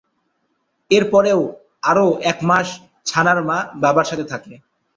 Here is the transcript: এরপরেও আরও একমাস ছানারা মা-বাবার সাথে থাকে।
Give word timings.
এরপরেও 0.91 1.39
আরও 1.83 2.05
একমাস 2.31 2.67
ছানারা 3.05 3.43
মা-বাবার 3.49 4.05
সাথে 4.09 4.25
থাকে। 4.31 4.53